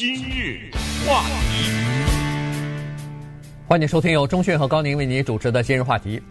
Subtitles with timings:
[0.00, 0.70] 今日
[1.06, 1.70] 话题，
[3.68, 6.22] 欢迎收听由钟讯和高宁为您主持的今日话题。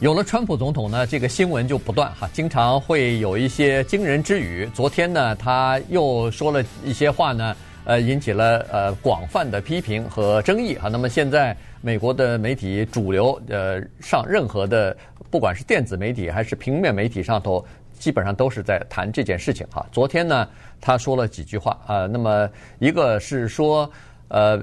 [0.00, 4.68] 有了川普总统呢，这个新闻就不断哈，经常会有一些惊人之语。
[4.74, 10.88] 昨天呢，他又说了一些话呢，呃，引起了呃广泛的批评和争议啊。
[10.88, 14.94] 那么现在美国的媒体主流呃上任何的，
[15.30, 17.64] 不管是电子媒体还是平面媒体上头，
[18.00, 19.86] 基本上都是在谈这件事情哈。
[19.92, 20.48] 昨天呢，
[20.80, 22.50] 他说了几句话啊，那么
[22.80, 23.88] 一个是说
[24.26, 24.60] 呃，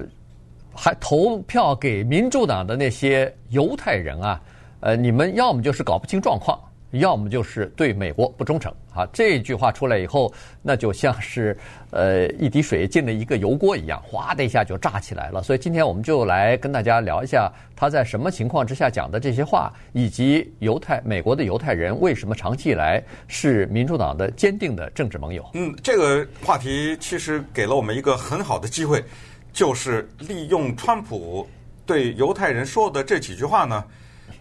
[0.74, 4.38] 还投票给民主党的那些犹太人啊。
[4.80, 6.58] 呃，你们要么就是搞不清状况，
[6.90, 9.08] 要么就是对美国不忠诚啊！
[9.12, 11.56] 这句话出来以后，那就像是
[11.90, 15.40] 呃一滴水进了一个油锅一样，哗的一下就炸起来了。
[15.40, 25.48] 所以今天我们就来跟大家聊一下他在什么情况之下讲的这些话，以及犹太美国的犹太人为什么长期以来是民主党的坚定的政治盟友。
[25.54, 29.04] 嗯，这个话题其实给了我们一个很好的机会，
[29.52, 31.48] 就是利用川普
[31.86, 33.84] 对犹太人说的这几句话呢。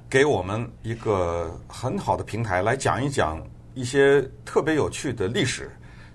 [0.10, 3.46] 给我们一个很好的平台来讲一讲
[3.78, 5.72] 一些特别有趣的历史，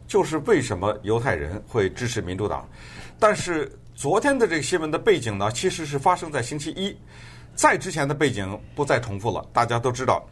[0.08, 2.68] 就是为什么犹太人会支持民主党。
[3.18, 6.96] 但是昨天的这个新闻的背景呢，其实是发生在星期一，
[7.54, 9.46] 在之前的背景不再重复了。
[9.52, 10.26] 大家都知道，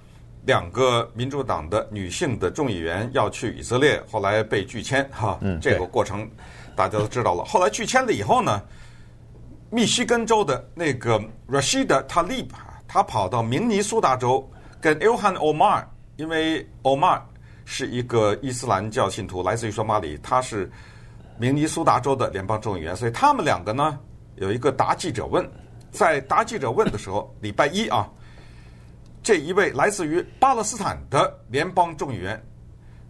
[0.45, 6.29] 两个民主党的女性的众议员要去以色列，后来被拒签，哈，这个过程
[6.75, 7.45] 大家都知道了。
[7.45, 8.61] 后来拒签了以后呢，
[9.71, 12.49] 密西根州的那个 Rashida Tlaib。
[12.93, 15.85] 他跑到明尼苏达州跟 Ilhan Omar，
[16.21, 17.19] 因为 Omar
[17.65, 20.71] 是一个伊斯兰教信徒，来自于索马里，他是
[21.39, 23.99] 明尼苏达州的联邦众议员，所以他们两个呢
[24.37, 25.51] 有一个答记者问，
[25.91, 28.07] 在答记者问的时候，礼拜一啊，
[29.23, 32.39] 这一位来自于巴勒斯坦的联邦众议员，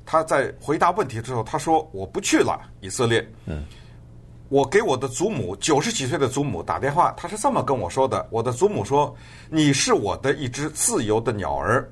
[0.06, 3.64] 他在回答问题之后，他说：“我不去了以色列。”嗯。
[4.48, 9.16] 我给我的祖母九十几岁的祖母打电话，她是这么跟我说的：我的祖母说，
[9.48, 11.88] 你是我的一只自由的鸟儿。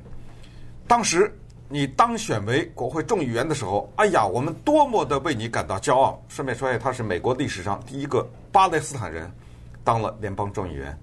[0.88, 1.32] 当时
[1.68, 6.20] 你当选为国会众议员的时候，哎呀，我们多么的为你感到骄傲。
[6.28, 9.30] 顺便说一下，他是美国历史上第一个巴勒斯坦人
[9.84, 10.98] 当了联邦众议员。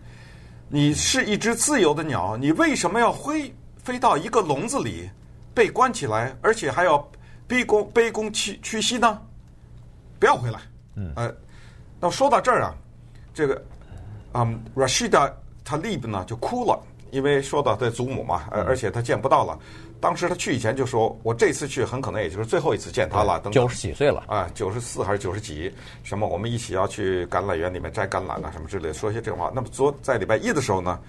[0.67, 5.07] 你是一只自由的鸟，你为什么要飞飞到一个笼子里
[5.53, 6.97] 被关起来，而且还要
[7.47, 9.21] 卑躬卑躬屈屈膝呢？
[10.19, 10.59] 不要回来。
[10.95, 11.33] 嗯，呃。
[11.99, 12.75] 那说到这儿啊，
[13.33, 13.63] 这个，
[14.33, 15.31] 嗯，Rashida
[15.63, 19.57] Talib 呢就哭了，因为说到他祖母嘛，而而且他见不到了。
[20.01, 23.39] 当时他去以前就说，我这次去很可能也就是最后一次见他了。
[23.39, 25.73] 等九十几岁了啊，九十四还是九十几？
[26.03, 26.27] 什么？
[26.27, 29.51] 我们一起要去橄榄园里面摘橄榄啊，什么之类的，说些这种话。
[29.55, 30.99] 那么昨在礼拜一的时候呢，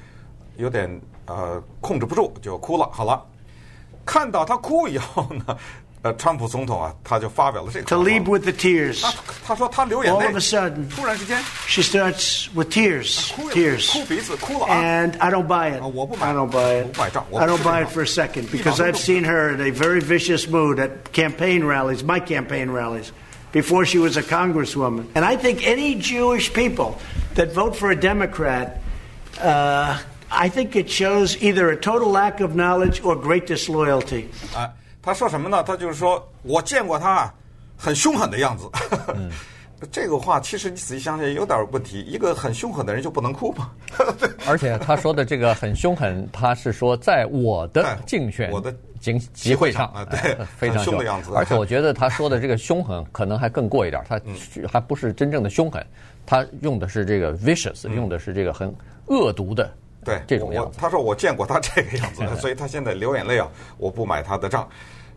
[0.56, 0.88] 有点
[1.26, 2.88] 呃控制不住就哭了。
[2.92, 3.22] 好了，
[4.04, 5.58] 看到他哭以后呢。
[6.03, 7.85] 呃，川普总统啊，他就发表了这个。
[7.85, 9.03] To lead with the tears。
[9.03, 9.13] 他
[9.45, 10.25] 他说他流眼泪。
[10.25, 13.31] All of a sudden，突然之间，she starts with tears。
[13.35, 14.81] 哭 tears，哭鼻子，哭了啊。
[14.81, 15.83] And I don't buy it。
[15.93, 16.29] 我不买。
[16.29, 16.91] I don't buy it。
[16.91, 17.23] 不买账。
[17.33, 20.79] I don't buy it for a second because I've seen her in a very vicious mood
[20.79, 23.11] at campaign rallies, my campaign rallies,
[23.51, 25.05] before she was a congresswoman.
[25.13, 26.97] And I think any Jewish people
[27.35, 28.81] that vote for a Democrat,
[29.39, 29.99] uh,
[30.31, 34.29] I think it shows either a total lack of knowledge or great disloyalty.
[34.55, 34.73] 啊。
[35.06, 35.62] 他说什么呢？
[35.62, 37.32] 他就是说我见过他
[37.76, 38.68] 很凶狠的样子。
[39.14, 39.30] 嗯、
[39.92, 42.00] 这个话其实你仔细想想有点问题。
[42.00, 43.70] 一个很凶狠的人就不能哭吗？
[44.48, 51.30] 而且他说的这个很凶狠，他是说在我的竞选我的集集会上啊，对，非常凶的样子。
[51.36, 54.20] 而且我觉得他说的这个凶狠可能还更过一点，他
[54.68, 55.86] 还不是真正的凶狠，
[56.26, 58.74] 他用的是这个 vicious，、嗯、用的是这个很
[59.06, 59.72] 恶毒的。
[60.06, 60.78] 对，这种样子。
[60.78, 64.66] 他说我见过他这个样子， 所以他现在流眼泪啊，我不买他的账。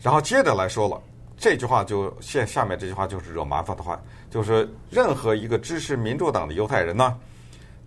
[0.01, 0.99] 然后接着来说了，
[1.37, 4.01] 这句话就现下面这句话就是惹麻烦的话，
[4.31, 7.15] 就是任何一个支持民主党的犹太人呢，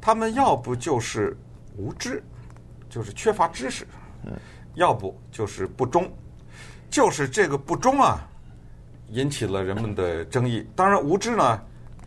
[0.00, 1.36] 他们要不就是
[1.76, 2.22] 无知，
[2.88, 3.84] 就是缺乏知识，
[4.74, 6.08] 要不就是不忠，
[6.88, 8.20] 就是这个不忠啊，
[9.08, 10.64] 引起了人们的争议。
[10.76, 11.60] 当然无知呢，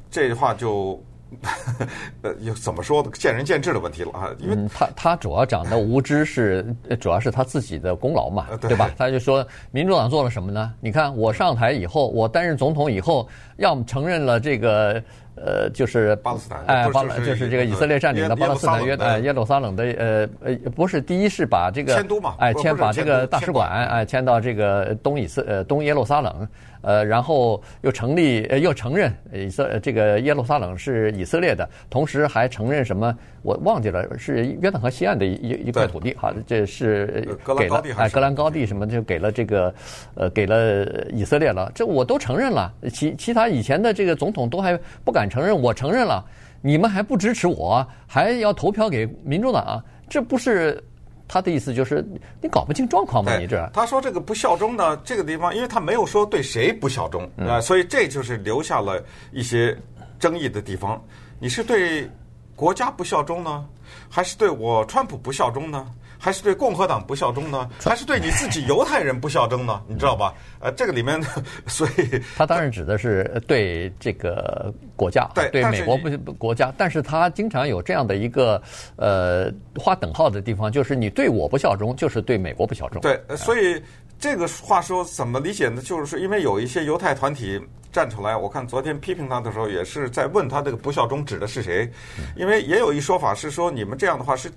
[0.10, 1.04] 这句话就。
[2.24, 3.10] 呃，又怎么说的？
[3.12, 4.30] 见仁见智的问题了啊。
[4.40, 6.66] 因为、嗯、他他主要讲的无知是，
[7.00, 8.90] 主要是他自己的功劳嘛，对，对吧？
[8.98, 10.74] 他就说，民主党做了什么呢？
[10.80, 13.28] 你看我上台以后，我担任总统以后，
[13.58, 15.02] 要么承认了这个
[15.36, 26.48] 呃，就是巴勒斯坦哎，巴勒就是这个以色列占领的巴勒斯坦约耶呃耶路撒冷的呃呃，不是第一是把这个迁都嘛哎迁把这个大使馆哎迁到这个东以色呃东耶路撒冷，
[26.86, 33.12] 呃，然后又成立呃又承认以色这个耶路撒冷是以色列的，同时还承认什么
[33.42, 37.28] 我忘记了是约旦河西岸的一一块土地，哈，这是
[37.58, 39.74] 给了哎格兰高地什么就给了这个
[40.14, 46.24] 呃给了以色列了，这我都承认了，其其他以前的这个总统都还不敢承认，我承认了，
[46.62, 50.80] 你们还不支持我，还要投票给民主党，这不是
[51.28, 52.06] 他的意思，就是
[52.42, 53.38] 你搞不清状况吗？
[53.38, 59.76] 你这他说这个不效忠呢，这个地方，因为他没有说对谁不效忠啊、所以这就是留下了一些
[60.20, 61.04] 争议的地方。
[61.40, 62.10] 你是对
[62.56, 63.66] 国家不效忠呢，
[64.10, 65.86] 还是对我川普不效忠呢？
[66.26, 67.70] 还是对共和党不效忠呢？
[67.84, 69.80] 还是对你自己犹太人不效忠呢？
[69.88, 70.34] 你知道吧？
[70.60, 71.22] 呃，这个里面，
[71.68, 78.60] 所以他当然指的是对这个国家，对对美国不不国家，但是他经常有这样的一个
[78.96, 83.00] 呃划等号的地方，就是你对我不效忠，就是对美国不效忠。
[83.04, 83.80] 对，呃所以
[84.18, 85.80] 这个话说怎么理解呢？
[85.80, 87.62] 就是说，因为有一些犹太团体
[87.92, 91.88] 站出来，我看昨天批评他的时候，也是在问他这个不效忠指的是谁？
[92.36, 94.50] 因为也有一说法是说，你们这样的话是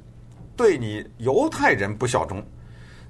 [0.59, 2.45] 对你犹太人不效忠，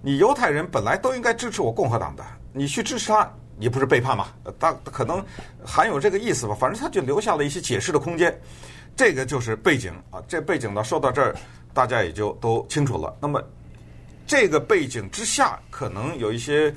[0.03, 2.23] 你犹太人本来都应该支持我共和党的，
[2.53, 4.29] 你去支持他，你不是背叛吗？
[4.45, 5.25] 呃大可能
[5.65, 8.39] 含有这个意思吧，反正他就留下了一些解释的空间。
[8.95, 11.35] 这个就是背景啊，这背景呢说到这儿，
[11.73, 13.17] 大家也就都清楚了。
[13.21, 13.43] 那么。
[14.31, 16.71] 这个背景之下，可能有一些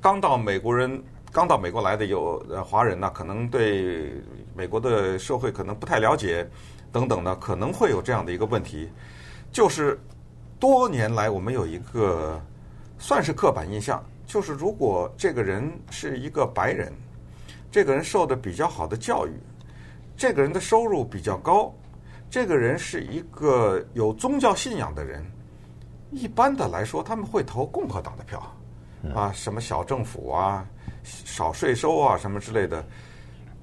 [0.00, 1.02] 刚到美国人、
[1.32, 4.12] 刚到美国来的有华人呢，可能对
[4.54, 6.48] 美国的社会可能不太了解，
[6.92, 8.88] 等等呢，可能会有这样的一个问题，
[9.54, 9.96] 就是
[10.58, 12.42] 多年来我们有一个
[12.98, 16.92] 算是刻板印象，就是如果这个人是一个白人，
[17.70, 19.30] 这个人受的比较好的教育，
[20.16, 21.72] 这个人的收入比较高，
[22.28, 25.24] 这个人是一个有宗教信仰的人。
[26.10, 28.42] 一般的来说，他们会投共和党的票，
[29.14, 30.66] 啊，什么小政府啊、
[31.04, 32.84] 少税收啊，什么之类的。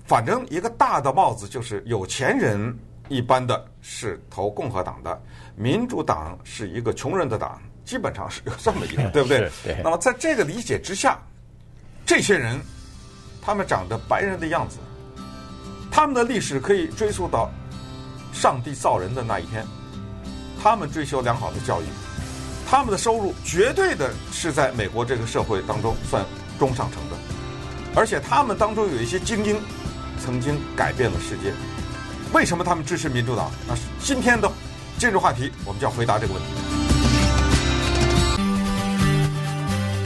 [0.05, 2.73] 反正一个大的帽子就是有钱人
[3.11, 5.21] 一般的是投共和党的，
[5.57, 9.51] 民主党是一个穷人的党，基本上是有这么一个， 对不对？
[9.65, 9.81] 对。
[9.83, 11.19] 那么在这个理解之下，
[12.05, 12.57] 这些人
[13.41, 14.77] 他们长得白人的样子，
[15.91, 17.51] 他们的历史可以追溯到
[18.31, 19.67] 上帝造人的那一天，
[20.63, 21.85] 他们追求良好的教育。
[22.65, 26.25] 他们的收入绝对的是在美国这个社会当中算
[26.57, 27.17] 中上层的，
[27.93, 29.57] 而且他们当中有一些精英
[30.17, 31.51] 曾经改变了世界。
[32.33, 33.51] 为什么他们支持民主党？
[33.67, 34.49] 那是今天的
[34.97, 36.47] 今日话题，我们就要回答这个问题。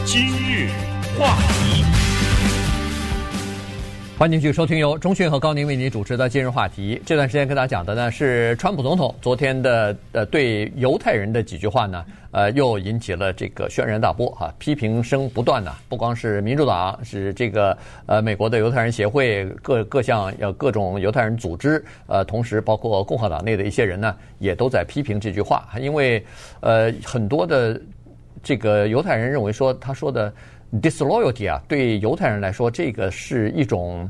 [0.06, 0.72] 今日
[1.20, 2.15] 话题。
[4.18, 7.02] 欢迎继续收听由中讯和高宁为您主持的今日话题。
[7.06, 15.76] 这段时间跟大家讲的呢是川普总统昨天的呃对犹太人的几句话呢，呃又引起了这个轩然大波哈、啊，批评声不断呐。
[15.90, 26.26] 不光是民主党，是这个呃美国的犹太人协会各各项呃各种犹太人组织，呃同时包括共和党内的一些人呢，也都在批评这句话，因为
[26.62, 27.78] 呃很多的
[28.42, 30.34] 这个犹太人认为说他说的。
[30.82, 34.10] Disloyalty 啊，对犹太人来说，这个是一种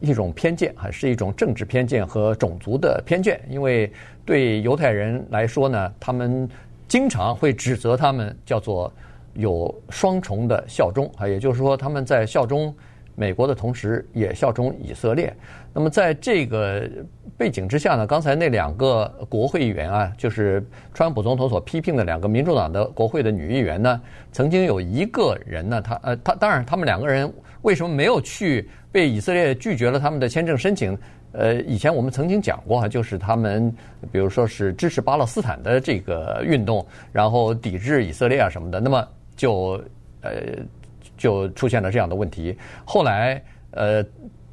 [0.00, 3.40] 一种偏见，还是一种政治偏见和种族的偏见。
[3.48, 3.92] 因为
[4.24, 6.48] 对犹太人来说呢，他们
[6.88, 8.92] 经常会指责他们叫做
[9.34, 12.74] 有双重的效忠啊，也就是说他们在效忠
[13.14, 15.32] 美国的同时，也效忠以色列。
[15.72, 16.88] 那么在这个
[17.36, 24.00] 背景之下呢，刚才那两个国会议员啊，就是川普总统所批评的两个民主党的国会的女议员呢，
[24.30, 27.32] 曾经有一个人呢，他呃，他当然他们两个人
[27.62, 30.96] 为什么没有去被以色列拒绝了他们的签证申请？
[31.32, 33.68] 呃，以前我们曾经讲过哈，就是他们
[34.12, 39.04] 比如说是支持巴勒斯坦的这个运动，然后抵制以色列啊什么的，那么
[39.34, 39.82] 就
[40.20, 40.30] 呃
[41.16, 42.56] 就出现了这样的问题。
[42.84, 44.04] 后来呃。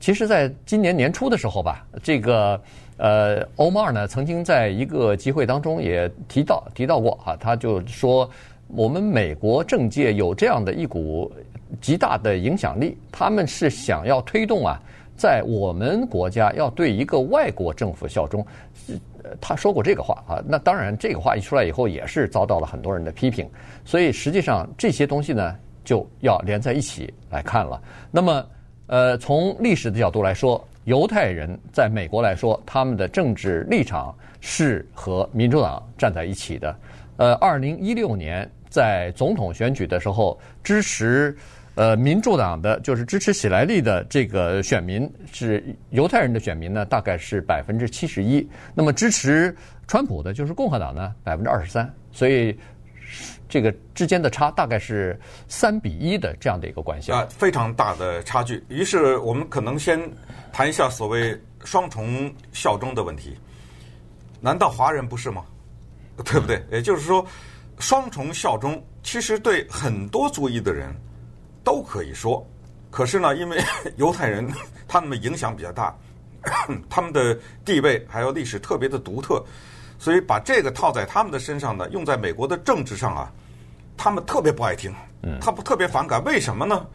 [0.03, 2.59] 其实，在今年年初的时候吧，这个
[2.97, 8.27] 呃，欧马尔呢曾经在一个集会当中也提到提到过啊，他就说，
[8.69, 11.31] 我们美国政界有这样的一股
[11.79, 14.81] 极大的影响力，他们是想要推动啊，
[15.15, 18.43] 在我们国家要对一个外国政府效忠。
[19.39, 23.47] 他说过这个话啊，那当然这个话一出来以后，也是遭到了很多人的批评。
[23.85, 27.81] 所以实际上这些东西呢，就要连在一起来看了。
[28.11, 28.45] 那么。
[28.87, 36.75] 呃，从历史的角度来说，犹太人在美国来说，他们的政治立场是和民主党站在一起的。
[37.15, 41.33] 呃，二零一六年在总统选举的时候，支持
[41.75, 48.45] 呃，民主党的就是支持喜来利的这个选民是犹太人的选民呢，大概是百分之七十一。
[48.75, 49.55] 那么支持
[49.87, 51.89] 川普的就是共和党呢，百分之二十三。
[52.11, 52.53] 所以
[53.51, 58.63] 这个之间的差大概是三比一的这样的一个关系啊，非常大的差距。
[58.69, 59.99] 于是我们可能先
[60.53, 63.37] 谈一下所谓双重效忠的问题。
[64.39, 65.43] 难道华人不是吗？
[66.23, 66.63] 对不对？
[66.71, 67.25] 也就是说，
[67.77, 70.95] 双重效忠其实对很多族裔的人。
[71.63, 72.43] 都可以说，
[72.89, 73.63] 可是呢，因为
[73.97, 74.51] 犹太人
[74.87, 75.95] 他们的影响比较大，
[76.89, 79.45] 他们的地位还有历史特别的独特，
[79.99, 83.31] 所以把这个套在他们的身上呢，用在美国的政治上啊，
[83.97, 84.93] 他们特别不爱听，
[85.39, 86.23] 他不特别反感。
[86.23, 86.87] 为什么呢？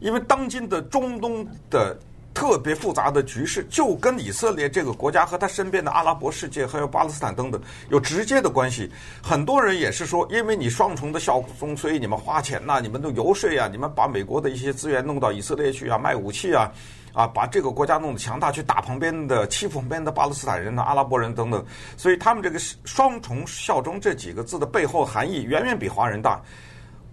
[0.00, 1.98] 因为当今的中东的。
[2.34, 7.60] 特别复杂的局势，就跟以色列这个国家和他身边的阿拉伯世界，还有巴勒斯坦等等
[7.90, 8.90] 有直接的关系。
[9.22, 16.72] 很多人也是说，因为你双重的效忠，所以你们花钱呐、你们都游说啊，你们把美国的一些资源弄到以色列去啊，卖武器啊，
[17.12, 21.64] 啊，把这个国家弄得强大，去打旁边的、欺负旁边的巴勒斯坦人呐、阿拉伯人等等。
[21.96, 26.40] 所以他们这个双重效忠这几个字的背后含义，远远比华人大。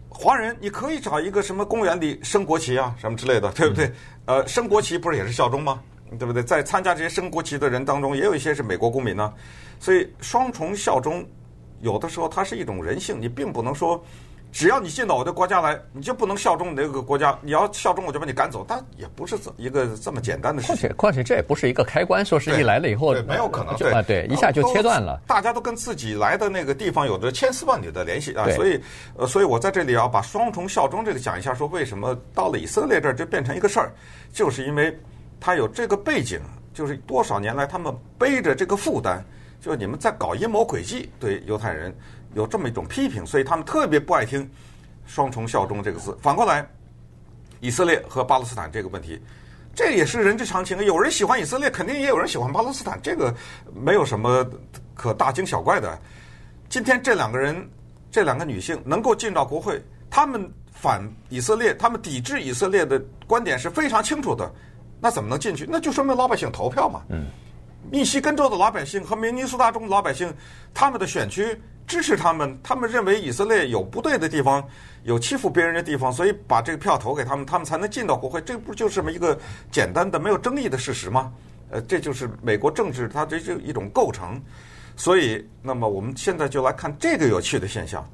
[0.10, 3.92] 华人，你可以找一个什么公园里升国旗啊，什么之类的，对不对？
[4.26, 5.82] 呃，升国旗不是也是效忠吗？
[6.18, 6.44] 对不对？
[6.44, 9.34] 在参加这些升国旗的人当中，也有一些是美国公民呢。
[9.80, 11.26] 所以双重效忠，
[11.82, 14.04] 有的时候它是一种人性，你并不能说。
[14.52, 17.38] 只要你进到我的国家来，你就不能效忠你那个国家。
[17.42, 18.66] 你要效忠，我就把你赶走。
[18.68, 20.76] 但也不是这一个这么简单的事情。
[20.76, 25.22] 况且，况且这也不是一个开关，说是一来了以后，对，没有可能，对啊，对，一下就切断了。
[25.28, 28.82] 大家都跟自己来的那个地方有着千丝万缕的联系啊，所以，
[29.16, 33.92] 呃，所以我在这里要把双重效忠这个讲一下，说为什么到了以色列这儿就变成一个事儿，
[34.34, 34.98] 就是因为
[35.40, 36.40] 他有这个背景，
[36.74, 39.24] 就是多少年来他们背着这个负担，
[39.62, 41.96] 就你们在搞阴谋诡计，对犹太人
[42.34, 44.50] 有这么一种批评，所以他们特别不爱听。
[45.06, 46.64] 双重效忠这个字，反过来，
[47.62, 49.20] 以色列和巴勒斯坦这个问题，
[49.74, 50.78] 这也是人之常情。
[50.86, 53.34] 有人喜欢以色列，肯定也有人喜欢巴勒斯坦，这个
[53.74, 54.48] 没有什么
[54.94, 55.98] 可大惊小怪的。
[56.70, 57.68] 今天这两个人，
[58.12, 64.54] 这两个女性能够进到国会，他们反以色列，他们抵制以色列的观点是非常清楚的。
[65.02, 65.66] 那怎么能进去？
[65.68, 67.02] 那就说明老百姓投票嘛。
[67.10, 67.26] 嗯，
[67.92, 70.34] 密西根州的老百姓和明尼苏达州的老百姓，
[70.74, 71.60] 他们的选区。
[71.88, 74.64] 支持他们，他们认为以色列有不对的地方，
[75.06, 78.40] 有欺负别人的地方，所以把这个票投给他们，他们才能进到国会。
[78.42, 79.36] 这不就是么一个
[79.72, 81.34] 简单的、没有争议的事实吗？
[81.72, 84.40] 呃，这就是美国政治它这是一种构成。
[84.96, 88.08] 所以，那么我们现在就来看这个有趣的现象：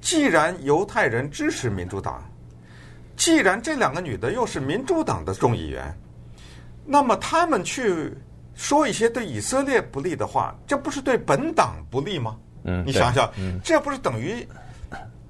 [0.00, 2.22] 既然犹太人支持民主党，
[3.16, 5.92] 既然这两个女的又是民主党的众议员，
[6.84, 8.14] 那么他们去
[8.56, 12.36] 说一些对以色列不利的话，这不是对本党不利吗？
[12.64, 13.30] 嗯，你想想，
[13.62, 14.44] 这不是等于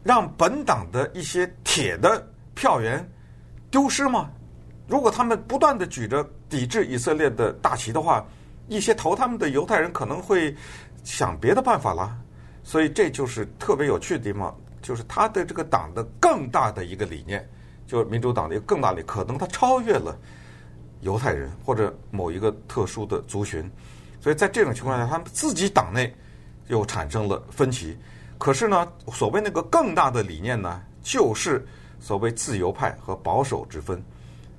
[0.02, 3.06] 让本党的一些铁的票源
[3.70, 4.30] 丢失吗？
[4.88, 8.24] 如果他们不断的举着抵制以色列的大旗的话，
[8.68, 10.54] 一些投他们的犹太人可能会
[11.02, 12.16] 想别的办法了。
[12.62, 17.48] 所以这就是特别有趣的地方，就是他的这个党的更大的一个理念，
[17.86, 20.16] 就是民主党的一个更大的，可能他超越了
[21.06, 23.70] 犹太人或者某一个特殊的族群。
[24.20, 26.14] 所以在这种情况下，他们自己党内。
[26.68, 27.96] 又产生了分歧，
[28.38, 31.64] 可是呢，所谓那个更大的理念呢，就是
[32.00, 34.02] 所谓自由派和保守之分。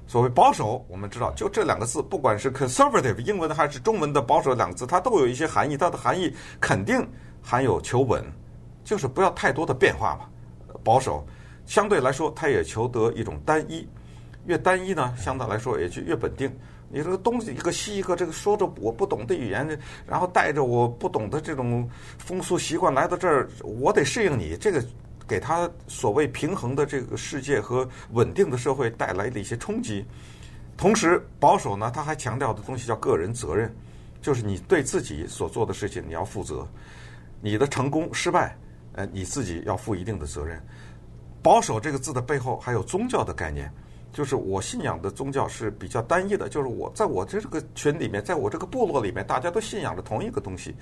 [0.08, 5.76] 所谓保守，我们知道，就这两个字，不管是 conservative 英文的还是中文的保守两个字，它都有一些含义。
[5.76, 7.06] 它的含义肯定
[7.42, 8.24] 含有求稳，
[8.86, 10.30] 就是不要太多的变化嘛。
[10.86, 11.28] 保守
[11.66, 13.86] 相对来说，它也求得一种单一，
[14.48, 16.52] 越单一呢，相对来说也就越稳定。
[16.90, 19.78] 你这个东西一个西一个，这个说着我不懂的语言，
[20.08, 21.88] 然后带着我不懂的这种
[22.18, 24.56] 风俗习惯来到这儿，我得适应你。
[24.56, 24.82] 这个
[25.28, 30.06] 给他所谓平衡的这个世界和稳定的社会带来的一些冲击。
[30.78, 33.70] 同时，保守呢，他还强调的东西叫个人责任，
[34.22, 36.66] 就是你对自己所做的事情你要负责，
[37.42, 38.58] 你的成功失败，
[38.94, 40.58] 呃，你自己要负一定的责任。
[41.44, 43.70] 保守这个字的背后还有宗教的概念。
[44.14, 50.74] 就是我信仰的宗教是比较单一的，就是我在我这个群里面，在我这个部落里面，大家都信仰着同一个东西。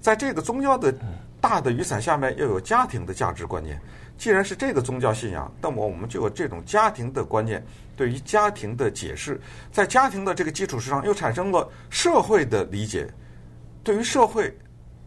[0.00, 0.94] 在这个宗教的
[1.40, 3.80] 大的雨伞下面，又有家庭的价值观念。
[4.16, 7.64] 既然是这个宗教信仰，那么我们就有这种家庭的观念，
[7.96, 9.40] 对于家庭的解释，
[9.72, 13.08] 在家庭的这个基础之上，又产生了社会的理解，
[13.82, 14.56] 对于社会。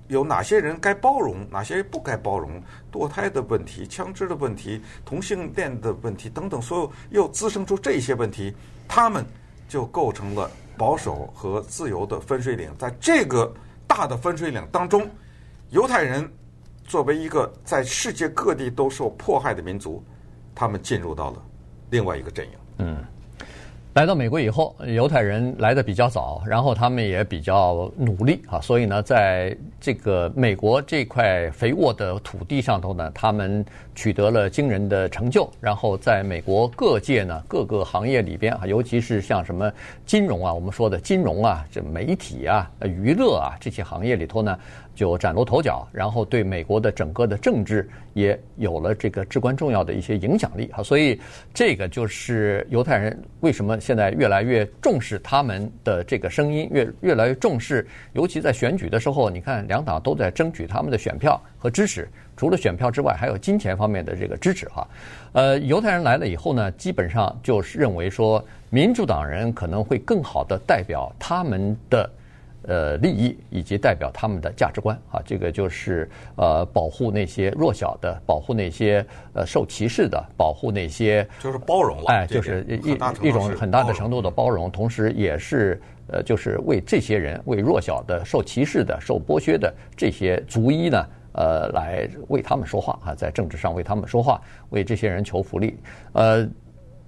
[0.08, 2.62] 有哪些人该包容，哪些人不该包容？
[2.92, 8.54] 堕胎的问题、枪支的问题、同性恋的问题等等，所有又滋生出这些问题，
[8.88, 9.26] 他们
[9.68, 12.72] 就构成了保守和自由的分水岭。
[12.78, 13.54] 在这个
[13.86, 15.10] 大的分水岭当中，
[15.72, 16.30] 犹太人
[16.86, 20.04] 作为一个在世界各地都受迫害的民族，
[20.56, 21.44] 他们进入到了
[21.90, 22.54] 另外一个阵营。
[22.78, 23.04] 嗯。
[23.98, 35.50] 来到美国以后，犹太人来的比较早，然后他们也比较努力啊，所以呢，在这个美国这块肥沃的土地上头呢，他们取得了惊人的成就。
[35.60, 39.74] 然后在美国各界呢，各个行业里边啊，尤其是像什么
[40.06, 44.60] 金融啊，我们说的金融啊，这媒体啊、娱乐啊这些行业里头呢。
[44.98, 51.22] 就崭露头角，然后对美国的整个的政治也有了这个至关重要的一些影响力啊，所以
[51.54, 64.88] 这个就是犹太人为什么现在越来越重视他们的这个声音，越越来越重视，尤其在选举的时候，你看两党都在争取他们的选票和支持，除了选票之外，还有金钱方面的这个支持哈。
[65.34, 72.10] 呃，犹太人来了以后呢，基本上就是认为说，民主党人可能会更好的代表他们的。
[72.68, 95.80] 呃，利益以及代表他们的价值观啊，这个就是呃，保护那些弱小的，保护那些呃受歧视的，保护那些就是包容了，哎，就是一一种很大的程度的包容，同时也是呃，就是为这些人，为弱小的、受歧视的、受剥削的这些族裔呢，呃，来为他们说话啊，在政治上为他们说话，为这些人求福利，
[96.12, 96.48] 呃。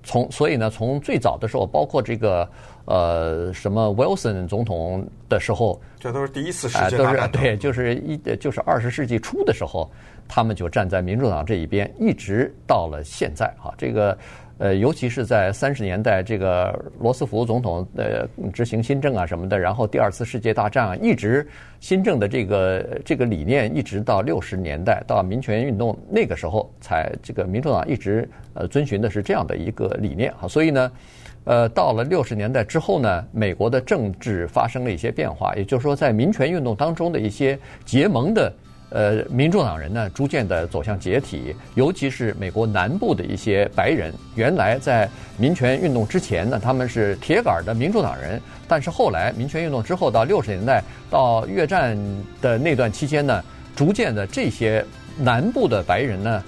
[0.02, 2.50] 从所以呢，从最早的时候，包括这个
[2.90, 9.90] 呃什么 Wilson 总统的时候，这都是第一次世界大战，呃，都是对，就是一就是二十世纪初的时候，
[10.28, 14.18] 他们就站在民主党这一边，一直到了现在啊，这个。
[14.62, 21.48] 呃，尤其是在三十年代，这个罗斯福总统呃执行新政啊什么的，然后第二次世界大战啊，一直
[21.80, 30.46] 新政的这个这个理念，一直到六十年代到民权运动那个时候，才这个民主党一直呃遵循的是这样的一个理念啊。
[30.46, 30.92] 所以呢，
[31.46, 38.52] 呃，到了六十年代之后呢，美国的政治发生了一些变化，也就是说，在民权运动当中的一些结盟的。
[38.92, 51.96] 呃，民主党人呢，逐渐的走向解体，尤其是美国南部的一些白人，原来在民权运动之前呢，他们是铁杆的民主党人，但是后来民权运动之后，到六十年代到越战
[52.42, 53.44] 的那段期间呢，
[53.76, 54.84] 逐渐的这些
[55.20, 56.44] 南部的白人呢，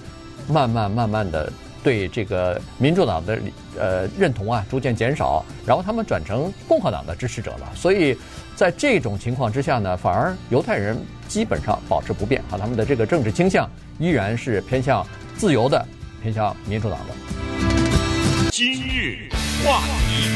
[0.48, 1.48] 慢慢慢慢的
[1.82, 3.38] 对这个民主党的
[3.78, 8.16] 呃认同啊，逐渐减少，然后他们转成共和党的支持者了，所以。
[8.54, 10.96] 在这种情况之下呢，反而犹太人
[11.26, 15.04] 基本上保持不变啊，他们的这个政治倾向依然是偏向
[15.36, 15.84] 自由的，
[16.22, 18.50] 偏向民主党的。
[18.50, 19.26] 今日
[19.64, 20.28] 话题，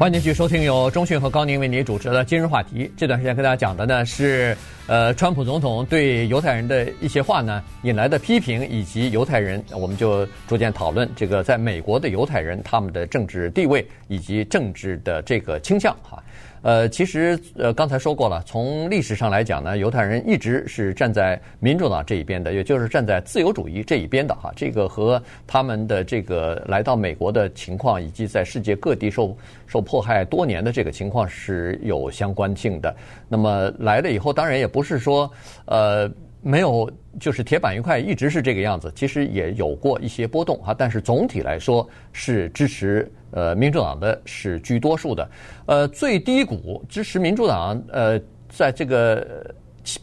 [0.00, 2.86] 欢迎继续收听由中讯和高宁为您主持的《今日话题》。
[2.96, 16.18] 这段时间跟大家讲的呢是，呃，川普总统对犹太人的一些话呢引来的批评，以及犹太人，我们就逐渐讨论这个在美国的犹太人他们的政治地位以及政治的这个倾向哈。
[16.62, 24.52] 呃，其实呃，刚才说过了，从历史上来讲呢，犹太人一直是站在民主党这一边的，也就是站在自由主义这一边的哈。
[24.54, 32.94] 这个和他们的这个来到美国的情况，以及在世界各地受受迫害多年的这个情况是有相关性的。
[33.28, 35.30] 那么来了以后，当然也不是说
[35.64, 36.10] 呃。
[36.42, 38.90] 没有，就是铁板一块，一直是这个样子。
[38.94, 45.30] 其实也有过一些波动哈，但是总体来说是支持呃民主党的是居多数的。
[45.66, 49.54] 呃，最低谷支持民主党呃，在这个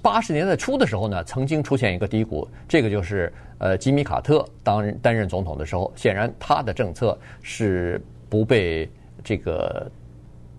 [0.01, 8.87] 八十年代初的时候呢，曾经出现一个低谷，这个就是呃吉米卡特当担任总统的时候，显然他的政策是不被
[9.23, 9.89] 这个。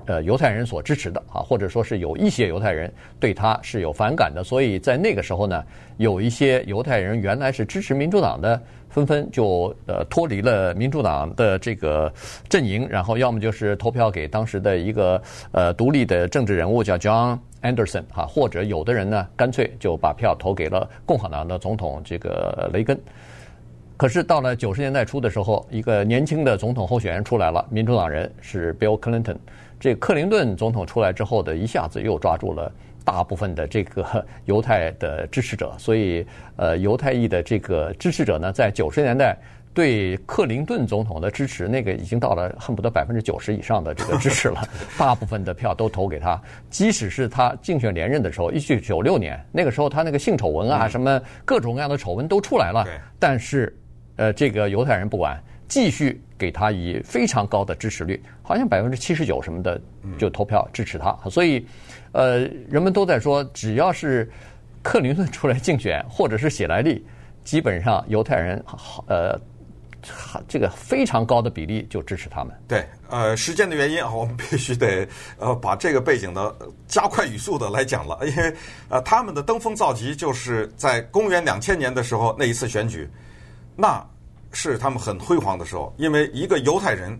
[0.08, 2.90] 呃，犹太人所支持的啊，或者说是有一些犹太人
[3.20, 5.62] 对他是有反感的，所以在那个时候呢，
[5.98, 12.10] 有一些犹太人原来是支持民主党的，纷纷就呃脱离了民主党的这个
[12.48, 15.20] 阵营，然后要么就是投票给当时的一个
[15.52, 22.98] 呃独立的政治人物叫 John Anderson 哈，或者有的人呢干脆就把票投给了共和党的总统这个雷根。
[23.98, 29.36] 可是到了九十年代初的时候，一个年轻的总统候选人出来了，民主党人是 Bill Clinton。
[29.80, 32.70] 这克林顿总统出来之后的一下子又抓住了
[33.04, 39.36] 大部分的这个 犹太的支持者，所以呃，犹太裔的这个支持者呢，在九十年代
[39.72, 44.60] 对克林顿总统的支持，那个已经到了恨不得百分之九十以上的这个支持了，
[44.98, 46.40] 大部分的票都投给他。
[46.68, 52.84] 即使是他竞选连任的时候，一九九六年那个时候，他那个性丑闻啊，什么各种各样的丑闻都出来了，
[53.18, 53.74] 但是
[54.16, 55.40] 呃，这个犹太人不管。
[55.68, 59.78] 继续给他以非常高的支持率，好像百分之七十九什么的
[60.18, 61.14] 就投票支持他。
[61.30, 61.64] 所以，
[62.12, 62.38] 呃，
[62.70, 64.30] 人们都在说，只要是
[64.82, 67.04] 克林顿出来竞选，或者是希莱利，
[67.44, 68.64] 基本上犹太人
[69.08, 69.38] 呃，
[70.48, 72.54] 这个非常高的比例就支持他们。
[72.66, 75.06] 对，呃，时间的原因啊，我们必须得
[75.38, 78.54] 呃把这个背景的加快语速的来讲了，因为
[78.88, 83.06] 呃他们的登峰造极就是在公元两千年的时候那一次选举，
[83.76, 84.02] 那。
[84.52, 87.18] 是他们很辉煌的时候，因为一个犹太人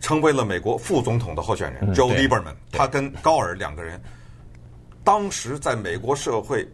[0.00, 4.00] 成为了美国副总统的候选人，Joe Lieberman，他跟高尔两个人，
[5.04, 6.66] 当时在美国社会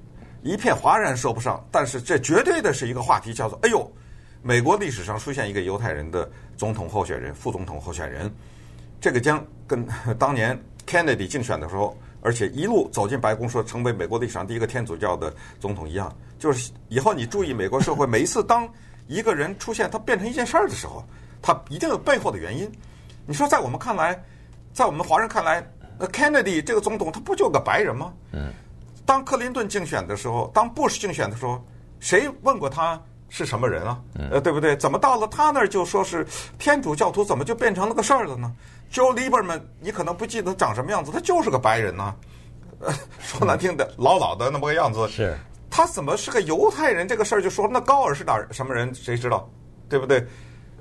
[0.43, 3.91] 一片哗然说不上，但是这绝对的是一个话题，叫做“哎呦，
[4.43, 8.31] 美国历史上出现一个犹太人的总统候选人、副总统候选人”，
[9.01, 9.85] 这个将跟
[10.19, 10.57] 当年
[10.87, 18.69] Kennedy 竞选的时候，而且一路走进白宫说成为美国历史上第一个天主教的总统一样，就是以后你注意美国社会每一次当。
[19.07, 21.05] 一个人出现，他变成一件事儿的时候，
[21.41, 22.71] 他一定有背后的原因。
[23.27, 24.23] 你说，在我们看来，
[24.73, 25.67] 在我们华人看来，
[25.99, 28.13] 那 Kennedy 这个总统他不就个白人吗？
[28.33, 28.53] 嗯。
[29.05, 31.65] 当克林顿竞选的时候，当布什竞选的时候，
[32.01, 34.01] 谁问过他是什么人啊？
[34.33, 34.77] 呃，对不对？
[34.77, 36.27] 怎么到了他那儿就说是
[36.59, 38.53] 天主教徒，怎么就变成了个事儿了呢
[38.93, 42.15] ？Joe Lieberman，你可能不记得长什么样子，他就是个白人呐。
[42.81, 45.07] 呃， 说难听的，老老的那么个样子。
[45.09, 45.39] 是。
[45.77, 47.07] 他怎么是个犹太人？
[47.07, 48.95] 这个事儿就说那高尔是哪儿什么人？
[48.95, 49.47] 谁知道，
[49.91, 50.27] 对不对？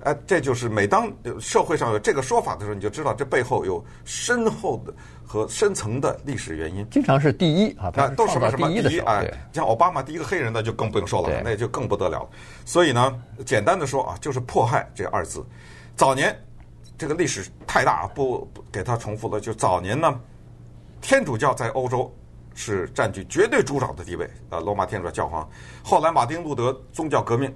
[0.04, 4.94] 哎，这就是每当社会上有这个说法的时候，你就知道这背后有深厚的
[5.28, 6.90] 和深层的历史原因。
[6.90, 9.22] 经常是第一啊，他都是什么什么第一啊？
[9.52, 12.26] 像奥巴马第一个黑人那就更不用说了，那就更不得了。
[12.64, 15.46] 所以呢，简单的说啊，就是迫害这二字。
[15.98, 16.34] 早年
[16.98, 19.42] 这个历史太大，不给他重复了。
[19.42, 20.18] 就早年呢，
[21.02, 22.10] 天主教在欧洲。
[22.56, 25.48] 是占据绝对主导的地位啊，罗马天主教教皇。
[25.84, 27.54] 后来马丁路德宗教革命，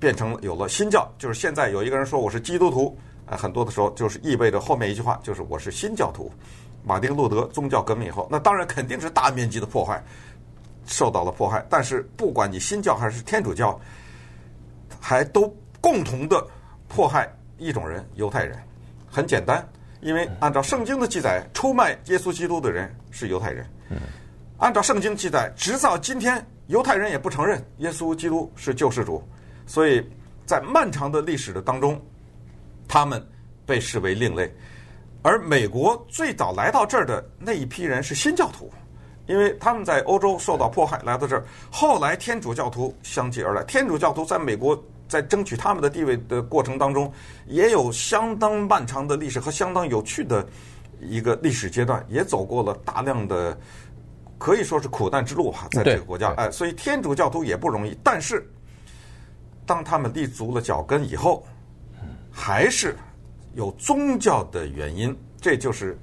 [0.00, 6.32] 变成有了新教，就是现在有一个人说我是基督徒，啊，很多的时候就是意味着后面一句话就是我是新教徒。
[6.84, 10.02] 马丁路德宗教革命以后，那当然肯定是大面积的破坏，
[10.86, 11.64] 受到了迫害。
[11.68, 13.78] 但是不管你新教还是天主教，
[15.00, 16.44] 还都共同的
[16.88, 18.58] 迫害一种人——犹太人。
[19.08, 19.64] 很简单，
[20.00, 23.64] 因为按照圣经的记载，出卖耶稣基督的人是犹太人。
[24.58, 29.22] 按照圣经记载，直到今天，犹太人也不承认耶稣基督是救世主，
[29.66, 30.04] 所以
[30.46, 32.00] 在漫长的历史的当中，
[32.86, 33.20] 他们
[33.66, 34.52] 被视为另类。
[35.22, 38.70] 而美国最早来到这儿的那一批人是新教徒，
[39.26, 41.44] 因为他们在欧洲受到迫害，来到这儿。
[41.70, 47.12] 后来天主教徒相继而来，天主教徒在美国在争取他们的地位的过程当中，
[47.46, 50.46] 也有相当漫长的历史和相当有趣的
[51.02, 53.58] 一个历史阶段，也走过了大量的。
[54.38, 57.96] 可以说是苦难之路哈，在这个国家，哎，所以天主教徒也不容易。
[58.02, 58.44] 但是，
[59.64, 61.46] 当他们立足了脚跟以后，
[62.28, 62.96] 还是
[63.54, 65.96] 有宗教的原因，这就是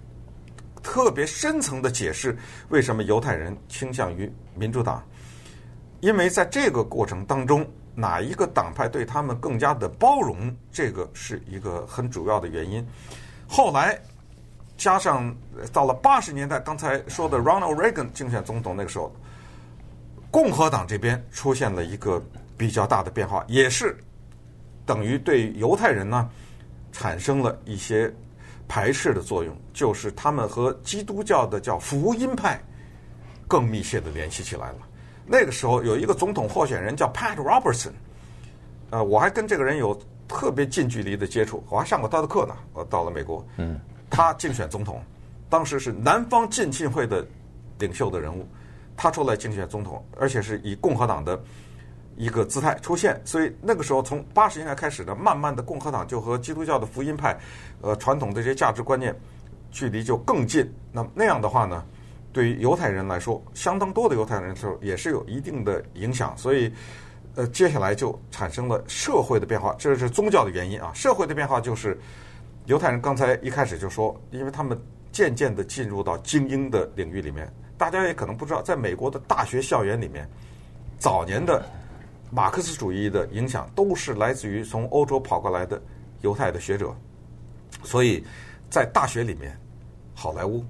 [0.82, 2.38] 特别深层的解释，
[2.70, 5.04] 为什么犹太人倾向于民主党？
[6.00, 12.88] 因为在这个过程当中，哪一个党派对他们更加的包容，这个是一个很主要的原因。
[13.50, 14.00] 后来。
[14.80, 15.36] 加上
[15.74, 19.14] 到了八十年代，刚才说的 Ronald Reagan 竞选总统那个时候，
[20.32, 22.24] 共和党这边出现了一个
[22.58, 23.98] 比较大的变化，也是
[24.86, 26.30] 等于对犹太人呢
[26.94, 28.12] 产生了一些
[28.70, 32.58] 排斥的作用，就是他们和基督教的叫福音派
[33.50, 34.78] 更密切的联系起来了。
[35.26, 37.92] 那个时候有一个总统候选人叫 Pat Robertson，
[38.92, 42.56] 呃，我还跟这个人有特别近距离的接触，我还上过他的课呢。
[42.72, 43.78] 我到了美国，嗯。
[44.10, 45.02] 他竞选总统，
[45.50, 47.26] 当时是南方浸信会的
[47.78, 48.48] 领袖的人物，
[48.98, 51.40] 他出来竞选总统，而且是以共和党的
[52.18, 53.22] 一个姿态出现。
[53.24, 57.38] 所以那个时候，从八十年代开始呢，慢慢的共和党就和基督教的福音派，
[57.82, 59.16] 呃，传统的这些价值观念
[59.72, 60.70] 距离就更近。
[60.92, 61.86] 那么那样的话呢，
[62.34, 66.36] 对于犹太人来说，相当多的犹太人来说也是有一定的影响。
[66.38, 66.72] 所以，
[67.36, 70.92] 呃，接下来就产生了社会的变化，这是宗教的原因啊。
[70.94, 71.98] 社会的变化就是。
[72.70, 74.80] 犹太人刚才一开始就说，因为他们
[75.12, 77.52] 渐渐地进入到精英的领域里面。
[77.80, 80.30] 大家也可能不知道，在美国的大学校园里面，
[81.00, 81.66] 早年的
[82.30, 85.82] 马克思主义的影响都是来自于从欧洲跑过来的
[86.22, 86.96] 犹太的学者。
[87.84, 88.24] 所以
[88.70, 89.60] 在大学里面，
[90.14, 90.64] 好莱坞，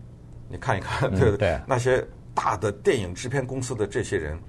[0.48, 1.60] 你看一看，对不对？
[1.68, 2.02] 那些
[2.34, 4.40] 大的电影制片公司的这些人，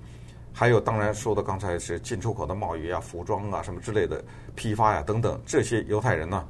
[0.52, 4.22] 还有当然说的刚才是进出口的贸易啊、服装啊什么之类的
[4.54, 6.46] 批发呀、啊、等等，这些犹太人呢。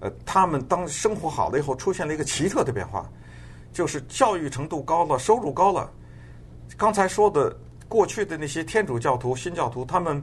[0.00, 3.08] 呃，他们当生活好了以后，出现了一个奇特的变化，
[3.72, 5.90] 就是教育程度高了，收入高了。
[6.76, 7.56] 刚才说的
[7.88, 10.22] 过去的那些天主教徒、新教徒，他们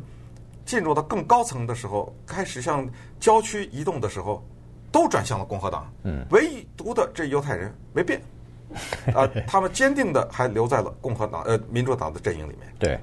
[0.66, 2.88] 进入到更高层的时候，开始向
[3.20, 4.44] 郊区移动的时候，
[4.92, 5.92] 都转向了共和党。
[6.04, 8.22] 嗯，唯独的这犹太人没变，
[9.16, 12.74] 啊、呃，他们坚定的还留在了共和党、呃，民主党的阵营里面。
[12.78, 13.00] 对。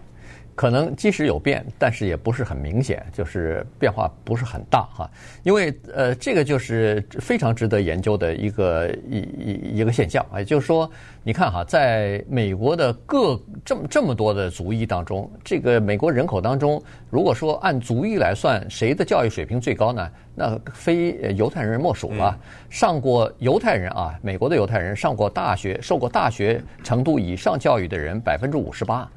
[0.61, 5.11] 可能即使有变，但是也不是很明显，就是变化不是很大哈。
[5.43, 10.91] 因为呃，这个就是非常值得研究的一个一一一个现象，也就是说，
[11.23, 20.11] 你看哈，在美国的各这么这么多的族裔当中，这个美国人口当中，如果说按族裔来算，谁的教育水平最高呢？
[20.35, 22.39] 那非犹太人莫属了。
[22.69, 29.11] 上过犹太人啊，美国的犹太人上过大学、受过大学程度以上教育的人百分之五十八。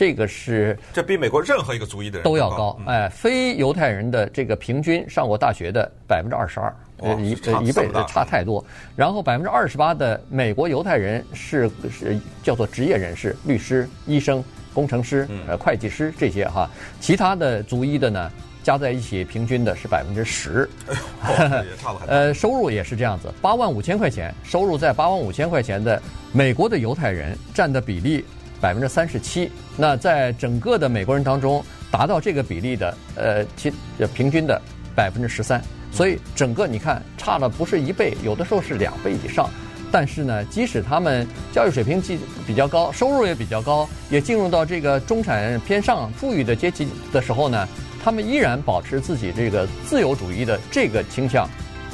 [0.00, 6.74] 这个是这比美国任何一个族裔的人都要高，哎，非犹太人的这个平均上过大学的百分之二十二，
[7.20, 8.64] 一一辈子差太多。
[8.96, 18.32] 然后百分之二十八的美国犹太人是是叫做职业人士，律师、医生、工程师、呃会计师这些哈，其他的族裔的呢，
[18.62, 20.66] 加在一起平均的是百分之十，
[21.28, 22.14] 也差了很多。
[22.14, 26.00] 呃，收入也是这样子，八万五千块钱，收入在八万五千块钱的
[26.32, 28.24] 美国的犹太人占的比例。
[28.60, 33.72] 百分之三十七，那在整个的美国人当中，达到这个比例的，呃，其
[34.14, 34.60] 平均的
[34.94, 39.48] 百分之十三，所以整个你看差了不是一倍，有的时候是两倍以上。
[39.92, 47.66] 但是呢，即使他们教育水平既比较高，收入也比较高，也进入到这个中产偏上富裕的阶级的时候呢，
[48.04, 51.48] 他们依然保持自己这个自由主义的这个倾向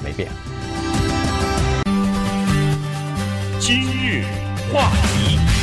[0.04, 0.28] 没变。
[3.58, 4.24] 今日
[4.70, 5.55] 话题。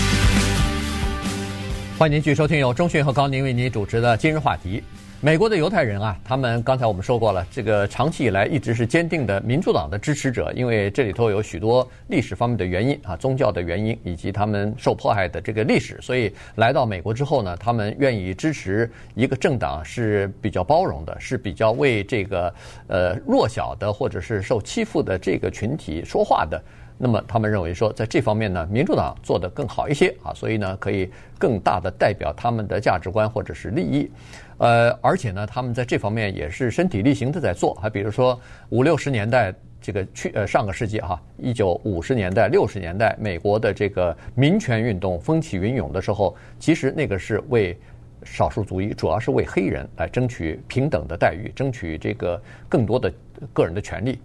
[1.96, 4.84] 欢迎您继续收听由中讯和高宁为您主持的今日话题。
[5.22, 22.54] 美国的犹太人啊，他们刚才我们说过了，这个长期以来一直是坚定的民主党的支持者，因为这里头有许多历史方面的原因啊，宗教的原因以及他们受迫害的这个历史，所以来到美国之后呢，他们愿意支持一个政党是比较包容的，是比较为这个
[22.88, 26.62] 呃弱小的或者是受欺负的这个群体说话的。
[27.04, 34.10] 那么他们认为说，在这方面呢，民主党做得更好一些啊，所以呢，可以更大的代表他们的价值观或者是利益，
[34.58, 37.74] 呃，而且呢，他们在这方面也是身体力行的在做。
[37.74, 38.40] 还比如说
[38.70, 47.78] 五六十年代这个去呃上个世纪哈，一九五十年代六十年代美国的这个民权运动风起云涌的时候，其实那个是为
[48.24, 53.12] 少数族裔，主要是为黑人来争取平等的待遇，争取这个更多的
[53.52, 54.18] 个人的权利。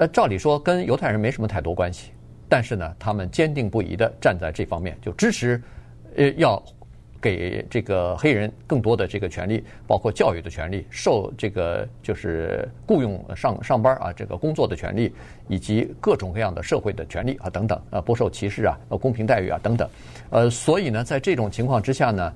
[0.00, 2.12] 呃，照理说跟犹太人没什么太多关系，
[2.48, 5.62] 但是呢，他们坚定不移的站在这方面，就支持，
[6.16, 6.62] 呃，要
[7.20, 15.12] 给这个黑人更多的这个权利，包括教育的权利，受这个就是雇佣上上班啊，这个工作的权利，
[15.48, 19.86] 以及各种各样的社会的权利啊等等，呃，不受歧视啊，呃，公平待遇啊等等，
[20.30, 22.32] 呃，所以呢，在这种情况之下呢，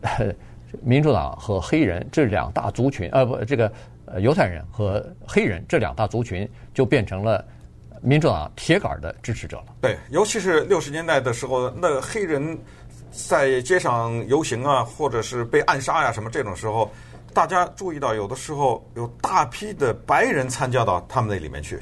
[0.80, 3.70] 民主党和黑人这两大族群，呃，不，这个。
[4.12, 7.44] 呃，犹太人和黑人这两大族群就变成了
[8.02, 9.66] 民主党铁杆的支持者了。
[9.80, 12.58] 对，尤其是六十年代的时候，那黑人
[13.12, 16.90] 在街上游行啊，或者是被暗杀呀、什么这种时候，
[17.32, 21.80] 大家注意到，有的时候有大批的白人参加到他们那里面去。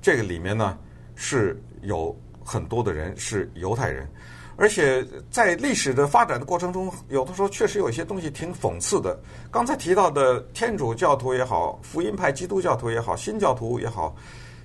[0.00, 0.78] 这个里面呢，
[1.16, 4.08] 是有很多的人是犹太人。
[4.56, 9.18] 而且在历史的发展的过程中，有的时候确实有一些东西挺讽刺的。
[9.50, 14.16] 刚才提到的天主教徒也好，福音派基督教徒也好，新教徒也好，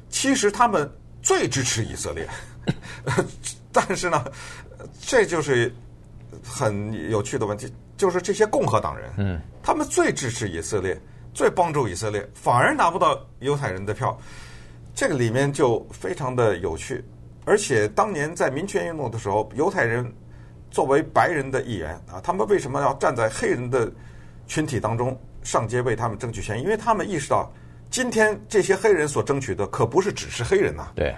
[0.10, 0.89] 其实他们
[1.21, 2.27] 最支持以色列。
[3.73, 4.23] 但是呢，
[5.01, 5.73] 这就是
[6.43, 10.97] 很有趣的问题，就是这些共和党人，嗯，他们最支持以色列，
[11.34, 14.17] 最帮助以色列，反而拿不到犹太人的票。
[14.93, 17.04] 这个里面就非常的有趣。
[17.52, 20.10] 而且当年在民权运动的时候，犹太人
[20.70, 23.92] 作为白人的一员啊，他们为什么要站在黑人的
[24.48, 26.64] 群体当中上街为他们争取权益？
[26.64, 27.52] 因为他们意识到，
[27.90, 30.94] 今天这些黑人所争取的可不是只是黑人呐。
[30.96, 31.14] 对，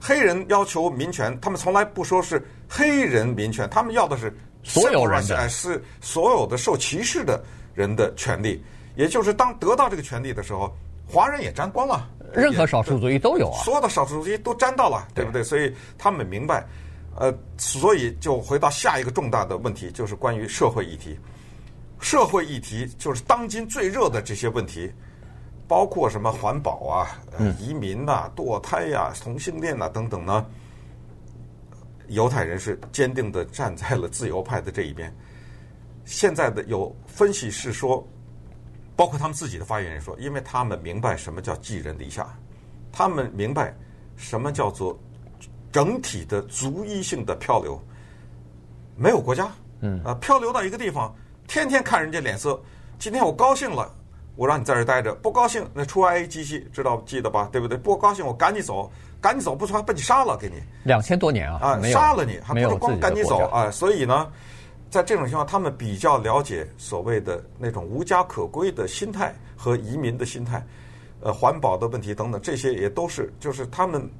[0.00, 8.64] 黑人要求民权，他们从来不说是黑人民权，他们要的是所有人的，是所有的受歧视的人的权利。
[8.94, 10.74] 也就是当得到这个权利的时候，
[11.06, 12.08] 华人也沾光了。
[12.32, 15.42] 任何少数族裔都有啊，所有的少数族裔都沾到了，对不对？
[15.42, 16.66] 所以他们明白，
[17.16, 21.18] 呃，所以就回到下一个重大的问题，就是关于社会议题。
[22.00, 24.92] 社会议题就是当今最热的这些问题，
[25.66, 27.18] 包括什么环保啊、
[27.58, 30.44] 移民呐、啊、堕胎呀、啊、同性恋呐、啊、等等呢。
[32.08, 35.12] 犹太人是坚定的站在了自由派的这一边。
[36.04, 38.06] 现在的有分析是说。
[38.96, 42.26] 包括他们自己的发言人说，因为他们明白什么叫寄人篱下，
[42.90, 43.76] 他们明白
[44.16, 44.98] 什么叫做
[45.70, 47.78] 整体的族裔性的漂流，
[48.96, 49.48] 没有国家，
[49.80, 51.14] 嗯啊，漂流到一个地方，
[51.46, 52.58] 天天看人家脸色。
[52.98, 53.94] 今天我高兴了，
[54.34, 57.50] 我让你在这儿待着；不高兴，那出 I A 机器，知道记得吧？
[57.52, 57.76] 对不对？
[57.76, 60.54] 不高兴，我赶紧走，赶紧走，不说把你杀了，给你
[60.84, 63.70] 两千多年啊，啊，杀了你，还不是光赶你走啊？
[63.70, 64.26] 所以呢。
[64.96, 70.66] 在这种情况，他们比较了解所谓的那种无家可归的心态和移民的心态，
[71.20, 74.10] 呃，环保的问题等等，这些也都是，就是他们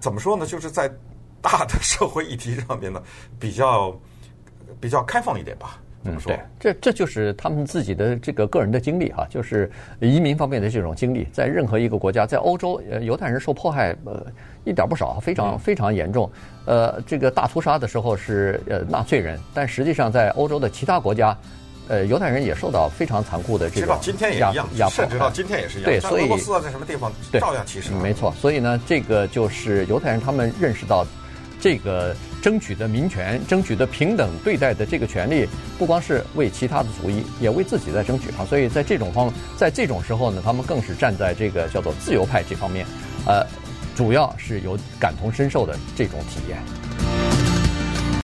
[0.00, 0.44] 怎么说呢？
[0.44, 0.92] 就是在
[1.40, 3.00] 大的社会议题上面呢，
[3.38, 3.96] 比较
[4.80, 5.80] 比较开放一点吧。
[6.02, 6.32] 怎么说？
[6.32, 14.26] 嗯、对，这这就是他们自己的这个个人的经历哈，就是移民方面的这种经历，在任何一个国家，在欧洲，呃，犹太人受迫害呃
[14.64, 16.30] 一点不少，非常非常严重。
[16.64, 21.36] 呃，这个大屠杀的时候是呃纳粹人，但实际上在欧洲的其他国家，
[21.88, 25.90] 呃，犹太人也受到非常残酷的这种今天也一样，甚至到今天也是一样。
[25.90, 27.92] 对，所以俄罗斯在什么地方照样歧视。
[27.94, 31.06] 没错，所以呢，这个就是犹太人他们认识到。
[31.62, 35.46] 这个争取的民权、争取的平等对待的这个权利，
[35.78, 38.44] 不光是为其他的族裔，也为自己在争取啊！
[38.48, 42.86] 所以在这种方，在这种时候呢，他们更是站在这个叫做自由派这方面，
[43.26, 43.46] 呃，
[43.94, 46.58] 主要是有感同身受的这种体验。